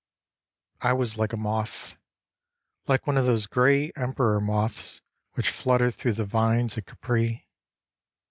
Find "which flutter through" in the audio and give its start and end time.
5.33-6.13